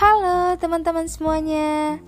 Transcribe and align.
Halo 0.00 0.56
teman-teman 0.56 1.12
semuanya. 1.12 2.00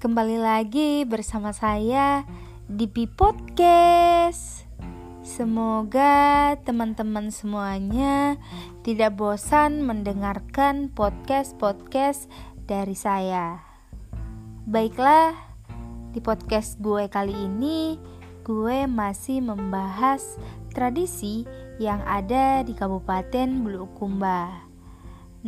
Kembali 0.00 0.40
lagi 0.40 1.04
bersama 1.04 1.52
saya 1.52 2.24
di 2.64 2.88
Pi 2.88 3.04
Podcast. 3.04 4.64
Semoga 5.20 6.56
teman-teman 6.64 7.28
semuanya 7.28 8.40
tidak 8.80 9.20
bosan 9.20 9.84
mendengarkan 9.84 10.88
podcast-podcast 10.88 12.32
dari 12.64 12.96
saya. 12.96 13.60
Baiklah, 14.64 15.36
di 16.16 16.24
podcast 16.24 16.80
gue 16.80 17.12
kali 17.12 17.36
ini 17.36 18.00
gue 18.40 18.88
masih 18.88 19.44
membahas 19.44 20.40
tradisi 20.72 21.44
yang 21.76 22.00
ada 22.08 22.64
di 22.64 22.72
Kabupaten 22.72 23.60
Bulukumba 23.60 24.67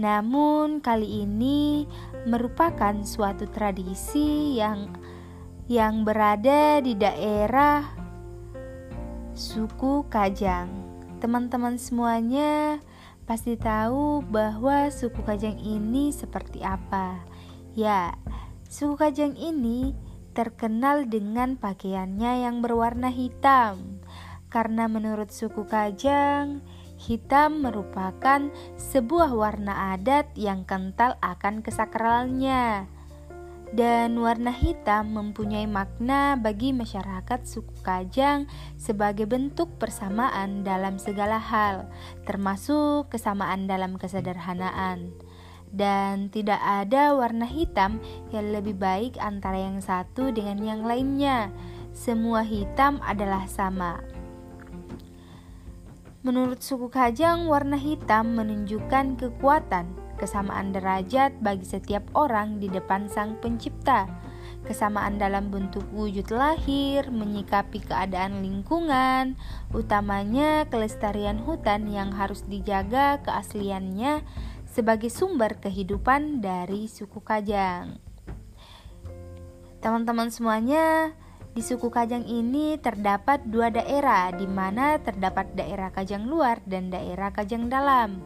namun 0.01 0.81
kali 0.81 1.29
ini 1.29 1.85
merupakan 2.25 2.97
suatu 3.05 3.45
tradisi 3.53 4.57
yang 4.57 4.89
yang 5.69 6.03
berada 6.03 6.81
di 6.81 6.97
daerah 6.97 7.85
suku 9.37 10.09
Kajang. 10.09 10.67
Teman-teman 11.21 11.77
semuanya 11.77 12.81
pasti 13.29 13.55
tahu 13.55 14.25
bahwa 14.25 14.89
suku 14.89 15.21
Kajang 15.21 15.61
ini 15.61 16.11
seperti 16.11 16.65
apa. 16.65 17.21
Ya, 17.77 18.17
suku 18.67 18.99
Kajang 18.99 19.37
ini 19.37 19.95
terkenal 20.35 21.07
dengan 21.07 21.55
pakaiannya 21.61 22.49
yang 22.49 22.65
berwarna 22.65 23.13
hitam. 23.13 24.03
Karena 24.51 24.91
menurut 24.91 25.31
suku 25.31 25.63
Kajang, 25.69 26.65
Hitam 27.01 27.65
merupakan 27.65 28.53
sebuah 28.77 29.33
warna 29.33 29.97
adat 29.97 30.37
yang 30.37 30.69
kental 30.69 31.17
akan 31.25 31.65
kesakralnya. 31.65 32.85
Dan 33.73 34.19
warna 34.21 34.53
hitam 34.53 35.17
mempunyai 35.17 35.65
makna 35.65 36.37
bagi 36.37 36.77
masyarakat 36.77 37.47
suku 37.47 37.73
Kajang 37.81 38.51
sebagai 38.77 39.25
bentuk 39.25 39.81
persamaan 39.81 40.61
dalam 40.61 41.01
segala 41.01 41.41
hal, 41.41 41.89
termasuk 42.29 43.09
kesamaan 43.09 43.65
dalam 43.65 43.97
kesederhanaan. 43.97 45.15
Dan 45.71 46.35
tidak 46.35 46.59
ada 46.61 47.15
warna 47.15 47.47
hitam 47.47 48.03
yang 48.35 48.51
lebih 48.51 48.75
baik 48.75 49.17
antara 49.23 49.57
yang 49.57 49.79
satu 49.79 50.35
dengan 50.35 50.59
yang 50.61 50.83
lainnya. 50.83 51.49
Semua 51.95 52.43
hitam 52.43 52.99
adalah 53.07 53.47
sama. 53.47 54.20
Menurut 56.21 56.61
suku 56.61 56.93
Kajang, 56.93 57.49
warna 57.49 57.81
hitam 57.81 58.37
menunjukkan 58.37 59.17
kekuatan, 59.17 59.89
kesamaan 60.21 60.69
derajat 60.69 61.33
bagi 61.41 61.65
setiap 61.65 62.05
orang 62.13 62.61
di 62.61 62.69
depan 62.69 63.09
Sang 63.09 63.41
Pencipta, 63.41 64.05
kesamaan 64.69 65.17
dalam 65.17 65.49
bentuk 65.49 65.81
wujud 65.97 66.29
lahir, 66.29 67.09
menyikapi 67.09 67.81
keadaan 67.81 68.45
lingkungan, 68.45 69.41
utamanya 69.73 70.69
kelestarian 70.69 71.41
hutan 71.41 71.89
yang 71.89 72.13
harus 72.13 72.45
dijaga 72.45 73.25
keasliannya 73.25 74.21
sebagai 74.69 75.09
sumber 75.09 75.57
kehidupan 75.57 76.45
dari 76.45 76.85
suku 76.85 77.25
Kajang. 77.25 77.97
Teman-teman 79.81 80.29
semuanya, 80.29 81.17
di 81.61 81.69
suku 81.69 81.93
Kajang 81.93 82.25
ini 82.25 82.81
terdapat 82.81 83.45
dua 83.45 83.69
daerah, 83.69 84.33
di 84.33 84.49
mana 84.49 84.97
terdapat 84.97 85.53
daerah 85.53 85.93
Kajang 85.93 86.25
luar 86.25 86.65
dan 86.65 86.89
daerah 86.89 87.37
Kajang 87.37 87.69
dalam. 87.69 88.17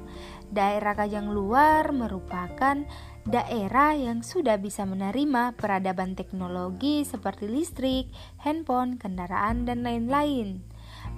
Daerah 0.54 0.94
Kajang 0.94 1.34
luar 1.34 1.90
merupakan 1.90 2.86
daerah 3.26 3.90
yang 3.98 4.22
sudah 4.22 4.54
bisa 4.54 4.86
menerima 4.86 5.58
peradaban 5.58 6.14
teknologi 6.14 7.02
seperti 7.02 7.50
listrik, 7.50 8.06
handphone, 8.38 9.02
kendaraan, 9.02 9.66
dan 9.66 9.82
lain-lain. 9.82 10.62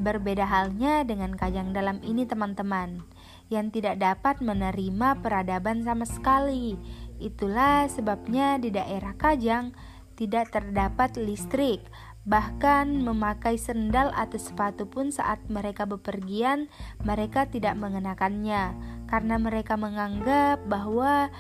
Berbeda 0.01 0.49
halnya 0.49 1.05
dengan 1.05 1.37
Kajang 1.37 1.77
dalam 1.77 2.01
ini, 2.01 2.25
teman-teman, 2.25 3.05
yang 3.53 3.69
tidak 3.69 4.01
dapat 4.01 4.41
menerima 4.41 5.21
peradaban 5.21 5.85
sama 5.85 6.09
sekali. 6.09 6.81
Itulah 7.21 7.93
sebabnya 7.93 8.57
di 8.57 8.73
daerah 8.73 9.13
Kajang 9.21 9.77
tidak 10.17 10.51
terdapat 10.51 11.15
listrik, 11.21 11.85
bahkan 12.27 13.05
memakai 13.05 13.55
sendal 13.55 14.11
atau 14.17 14.41
sepatu 14.41 14.89
pun 14.89 15.15
saat 15.15 15.39
mereka 15.47 15.87
bepergian, 15.87 16.67
mereka 17.07 17.47
tidak 17.47 17.79
mengenakannya 17.79 18.75
karena 19.07 19.37
mereka 19.39 19.79
menganggap 19.79 20.59
bahwa 20.67 21.31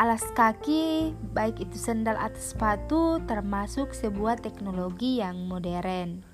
alas 0.00 0.24
kaki, 0.34 1.14
baik 1.36 1.62
itu 1.62 1.78
sendal 1.78 2.18
atau 2.18 2.42
sepatu, 2.42 3.02
termasuk 3.30 3.94
sebuah 3.94 4.42
teknologi 4.42 5.22
yang 5.22 5.46
modern. 5.46 6.31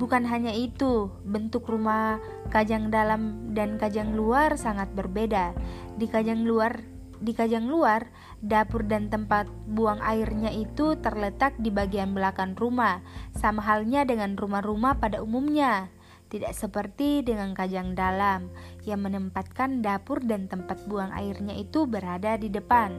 Bukan 0.00 0.24
hanya 0.24 0.56
itu, 0.56 1.12
bentuk 1.28 1.68
rumah 1.68 2.24
kajang 2.48 2.88
dalam 2.88 3.52
dan 3.52 3.76
kajang 3.76 4.16
luar 4.16 4.56
sangat 4.56 4.88
berbeda. 4.96 5.52
Di 6.00 6.08
kajang 6.08 6.48
luar, 6.48 6.80
di 7.20 7.36
kajang 7.36 7.68
luar, 7.68 8.08
dapur 8.40 8.88
dan 8.88 9.12
tempat 9.12 9.44
buang 9.68 10.00
airnya 10.00 10.48
itu 10.56 10.96
terletak 11.04 11.52
di 11.60 11.68
bagian 11.68 12.16
belakang 12.16 12.56
rumah, 12.56 13.04
sama 13.36 13.60
halnya 13.60 14.08
dengan 14.08 14.40
rumah-rumah 14.40 14.96
pada 14.96 15.20
umumnya. 15.20 15.92
Tidak 16.32 16.56
seperti 16.56 17.20
dengan 17.20 17.52
kajang 17.52 17.92
dalam 17.92 18.48
yang 18.88 19.04
menempatkan 19.04 19.84
dapur 19.84 20.24
dan 20.24 20.48
tempat 20.48 20.80
buang 20.88 21.12
airnya 21.12 21.52
itu 21.60 21.84
berada 21.84 22.40
di 22.40 22.48
depan. 22.48 22.96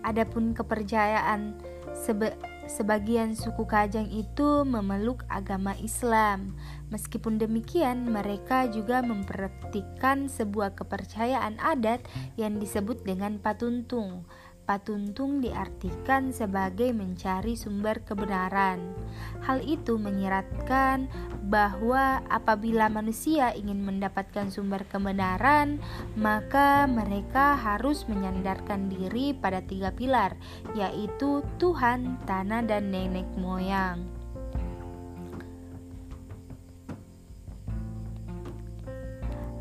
Adapun 0.00 0.56
kepercayaan 0.56 1.52
sebe 1.92 2.32
Sebagian 2.68 3.32
suku 3.32 3.64
Kajang 3.64 4.12
itu 4.12 4.60
memeluk 4.68 5.24
agama 5.32 5.72
Islam. 5.80 6.52
Meskipun 6.92 7.40
demikian, 7.40 8.04
mereka 8.04 8.68
juga 8.68 9.00
memperhatikan 9.00 10.28
sebuah 10.28 10.76
kepercayaan 10.76 11.56
adat 11.64 12.04
yang 12.36 12.60
disebut 12.60 13.08
dengan 13.08 13.40
patuntung. 13.40 14.28
Patuntung 14.68 15.40
diartikan 15.40 16.28
sebagai 16.28 16.92
mencari 16.92 17.56
sumber 17.56 18.04
kebenaran. 18.04 18.92
Hal 19.40 19.64
itu 19.64 19.96
menyiratkan 19.96 21.08
bahwa 21.48 22.20
apabila 22.28 22.92
manusia 22.92 23.56
ingin 23.56 23.80
mendapatkan 23.80 24.52
sumber 24.52 24.84
kebenaran, 24.84 25.80
maka 26.20 26.84
mereka 26.84 27.56
harus 27.56 28.04
menyandarkan 28.12 28.92
diri 28.92 29.32
pada 29.32 29.64
tiga 29.64 29.88
pilar, 29.88 30.36
yaitu 30.76 31.40
Tuhan, 31.56 32.20
tanah, 32.28 32.60
dan 32.68 32.92
nenek 32.92 33.24
moyang. 33.40 34.04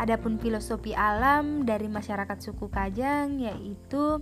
Adapun 0.03 0.35
filosofi 0.35 0.91
alam 0.93 1.63
dari 1.63 1.89
masyarakat 1.89 2.37
suku 2.37 2.69
Kajang 2.69 3.41
yaitu 3.41 4.21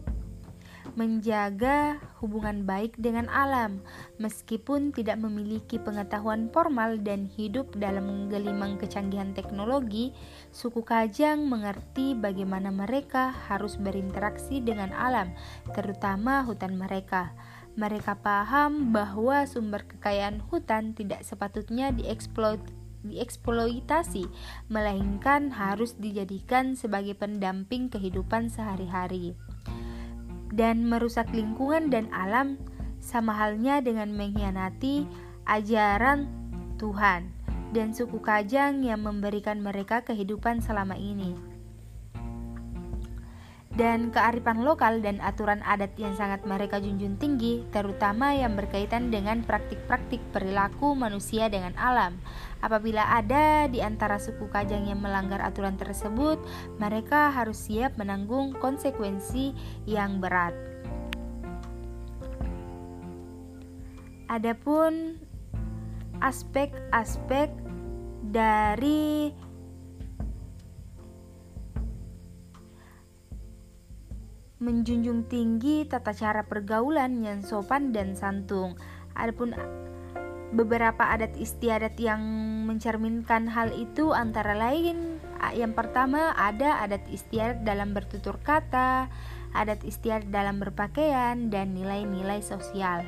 menjaga 0.95 1.99
hubungan 2.23 2.63
baik 2.63 2.95
dengan 2.95 3.27
alam, 3.27 3.83
meskipun 4.17 4.95
tidak 4.95 5.19
memiliki 5.19 5.75
pengetahuan 5.75 6.47
formal 6.49 6.95
dan 7.03 7.27
hidup 7.27 7.75
dalam 7.75 8.31
gelimang 8.31 8.79
kecanggihan 8.79 9.35
teknologi. 9.35 10.15
Suku 10.55 10.81
Kajang 10.87 11.45
mengerti 11.45 12.15
bagaimana 12.15 12.71
mereka 12.71 13.35
harus 13.51 13.75
berinteraksi 13.75 14.63
dengan 14.63 14.95
alam, 14.95 15.35
terutama 15.75 16.41
hutan 16.47 16.79
mereka. 16.79 17.35
Mereka 17.75 18.23
paham 18.23 18.95
bahwa 18.95 19.43
sumber 19.43 19.83
kekayaan 19.83 20.39
hutan 20.47 20.95
tidak 20.95 21.27
sepatutnya 21.27 21.91
dieksploitasi 21.91 22.87
dieksploitasi, 23.05 24.25
melainkan 24.65 25.53
harus 25.53 25.93
dijadikan 25.93 26.73
sebagai 26.73 27.13
pendamping 27.13 27.85
kehidupan 27.93 28.49
sehari-hari 28.49 29.37
dan 30.55 30.87
merusak 30.87 31.27
lingkungan 31.35 31.91
dan 31.91 32.07
alam 32.15 32.55
sama 33.03 33.35
halnya 33.35 33.83
dengan 33.83 34.09
mengkhianati 34.15 35.05
ajaran 35.45 36.25
Tuhan 36.81 37.29
dan 37.75 37.91
suku 37.91 38.23
Kajang 38.23 38.81
yang 38.81 39.03
memberikan 39.03 39.59
mereka 39.59 40.01
kehidupan 40.01 40.63
selama 40.63 40.95
ini 40.95 41.54
dan 43.75 44.07
kearifan 44.07 44.63
lokal 44.63 45.03
dan 45.03 45.19
aturan 45.19 45.59
adat 45.67 45.91
yang 45.99 46.15
sangat 46.15 46.47
mereka 46.47 46.79
junjung 46.79 47.19
tinggi, 47.19 47.67
terutama 47.75 48.31
yang 48.31 48.55
berkaitan 48.55 49.11
dengan 49.11 49.43
praktik-praktik 49.43 50.23
perilaku 50.31 50.95
manusia 50.95 51.51
dengan 51.51 51.75
alam. 51.75 52.15
Apabila 52.63 53.03
ada 53.03 53.67
di 53.67 53.83
antara 53.83 54.15
suku 54.15 54.47
Kajang 54.47 54.87
yang 54.87 55.03
melanggar 55.03 55.43
aturan 55.43 55.75
tersebut, 55.75 56.39
mereka 56.79 57.35
harus 57.35 57.67
siap 57.67 57.99
menanggung 57.99 58.55
konsekuensi 58.55 59.51
yang 59.83 60.23
berat. 60.23 60.55
Adapun 64.31 65.21
aspek-aspek 66.23 67.51
dari 68.25 69.29
menjunjung 74.65 75.29
tinggi 75.29 75.85
tata 75.85 76.09
cara 76.17 76.41
pergaulan 76.49 77.21
yang 77.21 77.45
sopan 77.45 77.93
dan 77.93 78.17
santun. 78.17 78.73
Adapun 79.13 79.53
beberapa 80.57 81.05
adat 81.05 81.37
istiadat 81.37 81.93
yang 82.01 82.21
mencerminkan 82.65 83.45
hal 83.45 83.69
itu 83.77 84.09
antara 84.17 84.57
lain 84.57 85.21
yang 85.53 85.77
pertama 85.77 86.33
ada 86.33 86.81
adat 86.81 87.05
istiadat 87.13 87.61
dalam 87.61 87.93
bertutur 87.93 88.41
kata, 88.41 89.11
adat 89.53 89.85
istiadat 89.85 90.33
dalam 90.33 90.57
berpakaian 90.57 91.53
dan 91.53 91.77
nilai-nilai 91.77 92.41
sosial. 92.41 93.05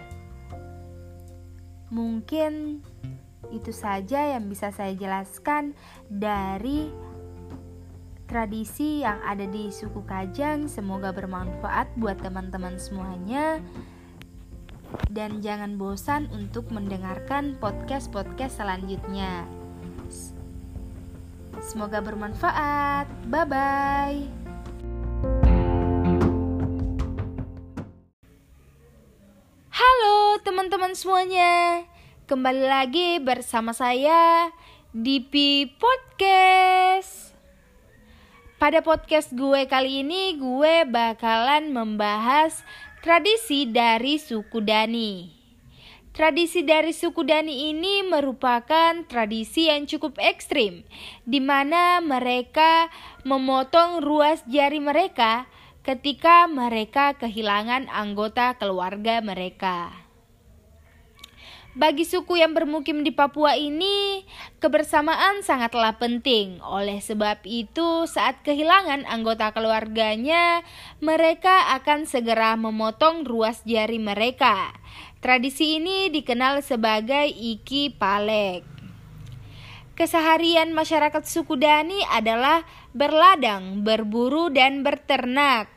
Mungkin 1.89 2.83
itu 3.50 3.71
saja 3.71 4.36
yang 4.36 4.51
bisa 4.51 4.75
saya 4.75 4.92
jelaskan 4.92 5.71
dari 6.12 6.92
tradisi 8.27 9.01
yang 9.01 9.18
ada 9.24 9.47
di 9.47 9.71
suku 9.71 10.03
Kajang. 10.03 10.68
Semoga 10.68 11.15
bermanfaat 11.15 11.95
buat 11.95 12.19
teman-teman 12.19 12.75
semuanya. 12.75 13.63
Dan 15.12 15.39
jangan 15.39 15.79
bosan 15.79 16.27
untuk 16.35 16.68
mendengarkan 16.71 17.56
podcast-podcast 17.59 18.59
selanjutnya. 18.59 19.47
Semoga 21.63 22.03
bermanfaat. 22.03 23.07
Bye 23.31 23.47
bye. 23.47 24.21
Halo 29.71 30.39
teman-teman 30.44 30.94
semuanya. 30.94 31.83
Kembali 32.27 32.63
lagi 32.68 33.23
bersama 33.23 33.71
saya 33.71 34.51
di 34.91 35.23
Podcast. 35.80 37.26
Pada 38.57 38.81
podcast 38.81 39.38
gue 39.38 39.69
kali 39.69 40.01
ini 40.01 40.33
gue 40.33 40.81
bakalan 40.89 41.69
membahas 41.69 42.65
tradisi 43.06 43.69
dari 43.69 44.18
suku 44.18 44.65
Dani. 44.65 45.30
Tradisi 46.09 46.65
dari 46.65 46.89
suku 46.89 47.21
Dani 47.21 47.69
ini 47.69 48.01
merupakan 48.01 49.06
tradisi 49.06 49.69
yang 49.69 49.86
cukup 49.86 50.18
ekstrim, 50.18 50.81
di 51.21 51.38
mana 51.38 52.01
mereka 52.01 52.89
memotong 53.21 54.01
ruas 54.01 54.42
jari 54.50 54.81
mereka 54.81 55.45
ketika 55.86 56.50
mereka 56.50 57.13
kehilangan 57.13 57.86
anggota 57.94 58.57
keluarga 58.57 59.21
mereka. 59.21 60.06
Bagi 61.77 62.09
suku 62.09 62.41
yang 62.41 62.57
bermukim 62.57 63.06
di 63.06 63.13
Papua 63.13 63.53
ini, 63.53 64.25
kebersamaan 64.57 65.45
sangatlah 65.45 66.01
penting. 66.01 66.57
Oleh 66.65 66.97
sebab 67.06 67.45
itu, 67.45 68.09
saat 68.09 68.41
kehilangan 68.41 69.06
anggota 69.06 69.53
keluarganya, 69.53 70.65
mereka 71.06 71.77
akan 71.77 72.09
segera 72.09 72.57
memotong 72.57 73.29
ruas 73.29 73.62
jari 73.62 74.01
mereka. 74.01 74.74
Tradisi 75.21 75.77
ini 75.77 76.09
dikenal 76.09 76.65
sebagai 76.65 77.29
Iki 77.29 77.94
Palek. 78.01 78.65
Keseharian 79.94 80.73
masyarakat 80.73 81.30
suku 81.30 81.62
Dani 81.62 82.01
adalah 82.09 82.65
berladang, 82.97 83.85
berburu, 83.85 84.50
dan 84.50 84.81
berternak. 84.81 85.76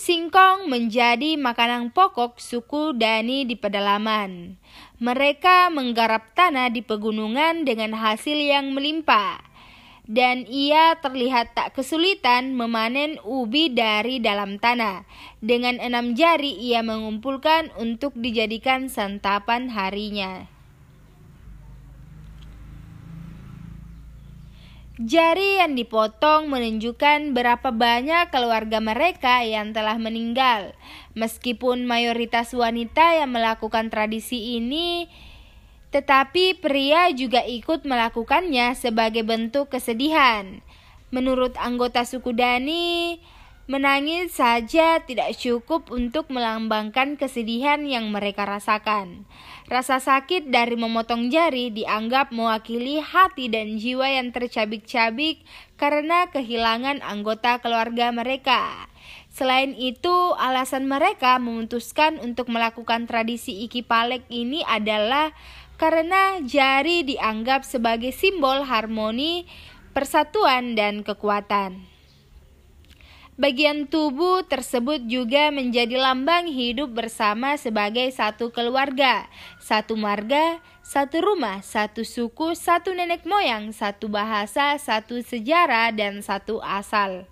Singkong 0.00 0.72
menjadi 0.72 1.36
makanan 1.36 1.92
pokok 1.92 2.40
suku 2.40 2.96
Dani 2.96 3.44
di 3.44 3.52
pedalaman. 3.52 4.56
Mereka 4.96 5.68
menggarap 5.68 6.32
tanah 6.32 6.72
di 6.72 6.80
pegunungan 6.80 7.68
dengan 7.68 7.92
hasil 7.92 8.40
yang 8.40 8.72
melimpah. 8.72 9.44
Dan 10.08 10.48
ia 10.48 10.96
terlihat 11.04 11.52
tak 11.52 11.76
kesulitan 11.76 12.56
memanen 12.56 13.20
ubi 13.28 13.68
dari 13.68 14.24
dalam 14.24 14.56
tanah. 14.56 15.04
Dengan 15.44 15.76
enam 15.76 16.16
jari 16.16 16.56
ia 16.56 16.80
mengumpulkan 16.80 17.68
untuk 17.76 18.16
dijadikan 18.16 18.88
santapan 18.88 19.68
harinya. 19.68 20.48
Jari 25.00 25.64
yang 25.64 25.80
dipotong 25.80 26.52
menunjukkan 26.52 27.32
berapa 27.32 27.72
banyak 27.72 28.28
keluarga 28.28 28.84
mereka 28.84 29.40
yang 29.40 29.72
telah 29.72 29.96
meninggal. 29.96 30.76
Meskipun 31.16 31.88
mayoritas 31.88 32.52
wanita 32.52 33.16
yang 33.16 33.32
melakukan 33.32 33.88
tradisi 33.88 34.60
ini, 34.60 35.08
tetapi 35.88 36.60
pria 36.60 37.08
juga 37.16 37.40
ikut 37.48 37.88
melakukannya 37.88 38.76
sebagai 38.76 39.24
bentuk 39.24 39.72
kesedihan. 39.72 40.60
Menurut 41.08 41.56
anggota 41.56 42.04
suku 42.04 42.36
Dani, 42.36 43.16
Menangis 43.70 44.34
saja 44.34 44.98
tidak 44.98 45.38
cukup 45.38 45.94
untuk 45.94 46.26
melambangkan 46.26 47.14
kesedihan 47.14 47.78
yang 47.86 48.10
mereka 48.10 48.42
rasakan. 48.42 49.30
Rasa 49.70 50.02
sakit 50.02 50.50
dari 50.50 50.74
memotong 50.74 51.30
jari 51.30 51.70
dianggap 51.70 52.34
mewakili 52.34 52.98
hati 52.98 53.46
dan 53.46 53.78
jiwa 53.78 54.02
yang 54.10 54.34
tercabik-cabik 54.34 55.46
karena 55.78 56.26
kehilangan 56.26 56.98
anggota 57.06 57.62
keluarga 57.62 58.10
mereka. 58.10 58.90
Selain 59.30 59.70
itu, 59.78 60.34
alasan 60.34 60.90
mereka 60.90 61.38
memutuskan 61.38 62.18
untuk 62.18 62.50
melakukan 62.50 63.06
tradisi 63.06 63.62
iki 63.62 63.86
palek 63.86 64.26
ini 64.26 64.66
adalah 64.66 65.30
karena 65.78 66.42
jari 66.42 67.06
dianggap 67.06 67.62
sebagai 67.62 68.10
simbol 68.10 68.66
harmoni, 68.66 69.46
persatuan, 69.94 70.74
dan 70.74 71.06
kekuatan. 71.06 71.89
Bagian 73.40 73.88
tubuh 73.88 74.44
tersebut 74.44 75.00
juga 75.08 75.48
menjadi 75.48 75.96
lambang 75.96 76.44
hidup 76.44 76.92
bersama 76.92 77.56
sebagai 77.56 78.12
satu 78.12 78.52
keluarga, 78.52 79.32
satu 79.56 79.96
marga, 79.96 80.60
satu 80.84 81.24
rumah, 81.24 81.64
satu 81.64 82.04
suku, 82.04 82.52
satu 82.52 82.92
nenek 82.92 83.24
moyang, 83.24 83.72
satu 83.72 84.12
bahasa, 84.12 84.76
satu 84.76 85.24
sejarah, 85.24 85.88
dan 85.88 86.20
satu 86.20 86.60
asal. 86.60 87.24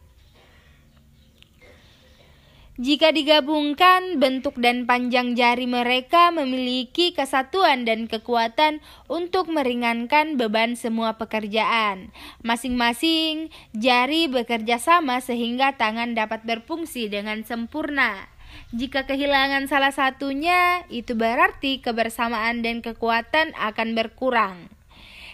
Jika 2.78 3.10
digabungkan, 3.10 4.22
bentuk 4.22 4.54
dan 4.54 4.86
panjang 4.86 5.34
jari 5.34 5.66
mereka 5.66 6.30
memiliki 6.30 7.10
kesatuan 7.10 7.82
dan 7.82 8.06
kekuatan 8.06 8.78
untuk 9.10 9.50
meringankan 9.50 10.38
beban 10.38 10.78
semua 10.78 11.18
pekerjaan. 11.18 12.14
Masing-masing 12.46 13.50
jari 13.74 14.30
bekerja 14.30 14.78
sama 14.78 15.18
sehingga 15.18 15.74
tangan 15.74 16.14
dapat 16.14 16.46
berfungsi 16.46 17.10
dengan 17.10 17.42
sempurna. 17.42 18.30
Jika 18.70 19.10
kehilangan 19.10 19.66
salah 19.66 19.90
satunya, 19.90 20.86
itu 20.86 21.18
berarti 21.18 21.82
kebersamaan 21.82 22.62
dan 22.62 22.78
kekuatan 22.78 23.58
akan 23.58 23.98
berkurang. 23.98 24.70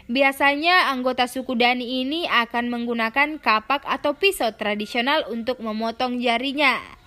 Biasanya 0.09 0.88
anggota 0.97 1.28
suku 1.28 1.61
Dani 1.61 2.09
ini 2.09 2.25
akan 2.25 2.73
menggunakan 2.73 3.37
kapak 3.37 3.85
atau 3.85 4.16
pisau 4.16 4.49
tradisional 4.57 5.28
untuk 5.28 5.61
memotong 5.61 6.25
jarinya. 6.25 7.03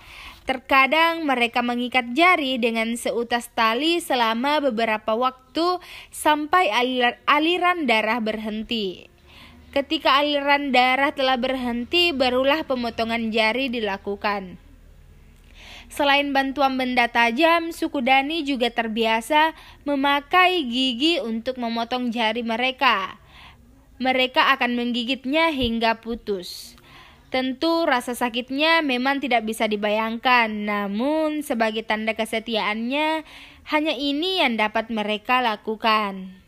Terkadang 0.48 1.28
mereka 1.28 1.60
mengikat 1.60 2.16
jari 2.16 2.56
dengan 2.56 2.96
seutas 2.96 3.52
tali 3.52 4.00
selama 4.00 4.64
beberapa 4.64 5.12
waktu 5.12 5.76
sampai 6.08 6.72
aliran 7.28 7.84
darah 7.84 8.16
berhenti. 8.16 9.12
Ketika 9.76 10.24
aliran 10.24 10.72
darah 10.72 11.12
telah 11.12 11.36
berhenti, 11.36 12.16
barulah 12.16 12.64
pemotongan 12.64 13.28
jari 13.28 13.68
dilakukan. 13.68 14.56
Selain 15.92 16.32
bantuan 16.32 16.80
benda 16.80 17.12
tajam, 17.12 17.68
suku 17.68 18.00
Dani 18.00 18.40
juga 18.40 18.72
terbiasa 18.72 19.52
memakai 19.84 20.64
gigi 20.64 21.20
untuk 21.20 21.60
memotong 21.60 22.08
jari 22.08 22.40
mereka. 22.40 23.20
Mereka 24.00 24.56
akan 24.56 24.80
menggigitnya 24.80 25.52
hingga 25.52 26.00
putus. 26.00 26.77
Tentu 27.28 27.84
rasa 27.84 28.16
sakitnya 28.16 28.80
memang 28.80 29.20
tidak 29.20 29.44
bisa 29.44 29.68
dibayangkan, 29.68 30.48
namun 30.48 31.44
sebagai 31.44 31.84
tanda 31.84 32.16
kesetiaannya, 32.16 33.20
hanya 33.68 33.92
ini 33.92 34.40
yang 34.40 34.56
dapat 34.56 34.88
mereka 34.88 35.44
lakukan. 35.44 36.40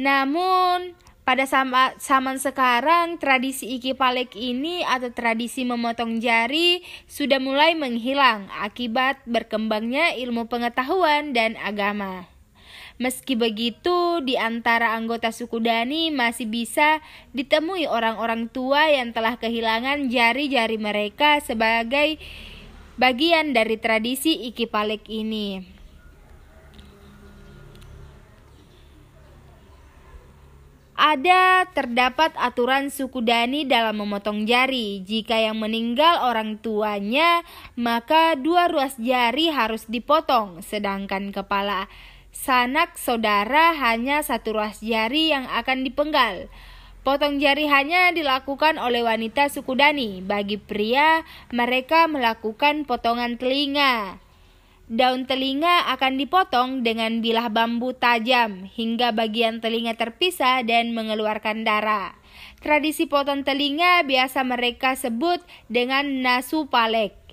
Namun, 0.00 0.96
pada 1.28 1.44
zaman 2.00 2.36
sekarang, 2.40 3.20
tradisi 3.20 3.76
iki 3.76 3.92
palek 3.92 4.32
ini 4.32 4.80
atau 4.80 5.12
tradisi 5.12 5.68
memotong 5.68 6.24
jari 6.24 6.80
sudah 7.04 7.36
mulai 7.36 7.76
menghilang 7.76 8.48
akibat 8.64 9.20
berkembangnya 9.28 10.16
ilmu 10.20 10.48
pengetahuan 10.48 11.36
dan 11.36 11.60
agama. 11.60 12.33
Meski 12.94 13.34
begitu, 13.34 14.22
di 14.22 14.38
antara 14.38 14.94
anggota 14.94 15.34
suku 15.34 15.58
Dani 15.58 16.14
masih 16.14 16.46
bisa 16.46 17.02
ditemui 17.34 17.90
orang-orang 17.90 18.46
tua 18.46 18.86
yang 18.86 19.10
telah 19.10 19.34
kehilangan 19.34 20.06
jari-jari 20.06 20.78
mereka 20.78 21.42
sebagai 21.42 22.22
bagian 22.94 23.50
dari 23.50 23.82
tradisi 23.82 24.46
Iki 24.46 24.70
Palek 24.70 25.10
ini. 25.10 25.74
Ada 30.94 31.66
terdapat 31.74 32.30
aturan 32.38 32.94
suku 32.94 33.18
Dani 33.26 33.66
dalam 33.66 33.98
memotong 34.06 34.46
jari. 34.46 35.02
Jika 35.02 35.34
yang 35.34 35.58
meninggal 35.58 36.22
orang 36.22 36.62
tuanya, 36.62 37.42
maka 37.74 38.38
dua 38.38 38.70
ruas 38.70 38.94
jari 39.02 39.50
harus 39.50 39.90
dipotong, 39.90 40.62
sedangkan 40.62 41.34
kepala 41.34 41.90
sanak 42.34 42.98
saudara 42.98 43.72
hanya 43.78 44.20
satu 44.20 44.58
ruas 44.58 44.82
jari 44.82 45.30
yang 45.30 45.46
akan 45.46 45.86
dipenggal. 45.86 46.50
Potong 47.06 47.38
jari 47.38 47.70
hanya 47.70 48.10
dilakukan 48.10 48.76
oleh 48.76 49.06
wanita 49.06 49.48
suku 49.48 49.78
Dani. 49.78 50.20
Bagi 50.24 50.58
pria, 50.58 51.22
mereka 51.54 52.10
melakukan 52.10 52.84
potongan 52.84 53.38
telinga. 53.38 54.20
Daun 54.84 55.24
telinga 55.24 55.88
akan 55.96 56.20
dipotong 56.20 56.84
dengan 56.84 57.24
bilah 57.24 57.48
bambu 57.48 57.96
tajam 57.96 58.68
hingga 58.68 59.16
bagian 59.16 59.64
telinga 59.64 59.96
terpisah 59.96 60.60
dan 60.60 60.92
mengeluarkan 60.92 61.64
darah. 61.64 62.12
Tradisi 62.60 63.08
potong 63.08 63.48
telinga 63.48 64.04
biasa 64.04 64.44
mereka 64.44 64.92
sebut 64.92 65.40
dengan 65.72 66.04
nasu 66.20 66.68
palek. 66.68 67.23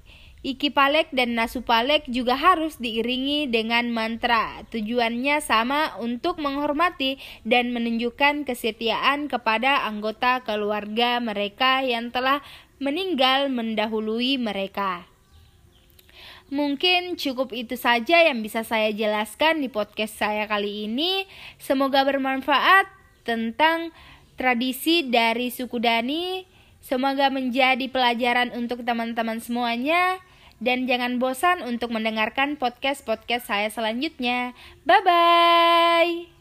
Iki 0.42 0.74
palek 0.74 1.14
dan 1.14 1.38
nasu 1.38 1.62
palek 1.62 2.10
juga 2.10 2.34
harus 2.34 2.82
diiringi 2.82 3.46
dengan 3.46 3.94
mantra. 3.94 4.66
Tujuannya 4.74 5.38
sama 5.38 5.94
untuk 6.02 6.42
menghormati 6.42 7.22
dan 7.46 7.70
menunjukkan 7.70 8.50
kesetiaan 8.50 9.30
kepada 9.30 9.86
anggota 9.86 10.42
keluarga 10.42 11.22
mereka 11.22 11.86
yang 11.86 12.10
telah 12.10 12.42
meninggal 12.82 13.54
mendahului 13.54 14.42
mereka. 14.42 15.06
Mungkin 16.50 17.22
cukup 17.22 17.54
itu 17.54 17.78
saja 17.78 18.26
yang 18.26 18.42
bisa 18.42 18.66
saya 18.66 18.90
jelaskan 18.90 19.62
di 19.62 19.70
podcast 19.70 20.18
saya 20.18 20.50
kali 20.50 20.90
ini. 20.90 21.30
Semoga 21.62 22.02
bermanfaat 22.02 22.90
tentang 23.22 23.94
tradisi 24.42 25.06
dari 25.06 25.54
suku 25.54 25.78
Dani. 25.78 26.50
Semoga 26.82 27.30
menjadi 27.30 27.86
pelajaran 27.94 28.58
untuk 28.58 28.82
teman-teman 28.82 29.38
semuanya. 29.38 30.18
Dan 30.62 30.86
jangan 30.86 31.18
bosan 31.18 31.66
untuk 31.66 31.90
mendengarkan 31.90 32.54
podcast-podcast 32.56 33.50
saya 33.50 33.68
selanjutnya. 33.74 34.54
Bye 34.86 35.02
bye. 35.02 36.41